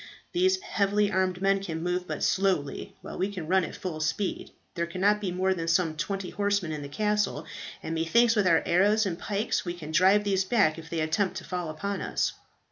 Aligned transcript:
These 0.31 0.59
heavily 0.61 1.11
armed 1.11 1.43
men 1.43 1.59
can 1.61 1.83
move 1.83 2.07
but 2.07 2.23
slowly; 2.23 2.95
while 3.03 3.19
we 3.19 3.31
can 3.31 3.45
run 3.47 3.63
at 3.63 3.75
full 3.75 3.99
speed. 3.99 4.49
There 4.73 4.87
cannot 4.87 5.21
be 5.21 5.31
more 5.31 5.53
than 5.53 5.67
some 5.67 5.95
twenty 5.95 6.31
horsemen 6.31 6.71
in 6.71 6.81
the 6.81 6.89
castle; 6.89 7.45
and 7.83 7.93
methinks 7.93 8.35
with 8.35 8.47
our 8.47 8.63
arrows 8.65 9.05
and 9.05 9.19
pikes 9.19 9.63
we 9.63 9.75
can 9.75 9.91
drive 9.91 10.23
these 10.23 10.43
back 10.43 10.79
if 10.79 10.89
they 10.89 11.01
attempt 11.01 11.37
to 11.37 11.43
fall 11.43 11.69
upon 11.69 12.01
us." 12.01 12.33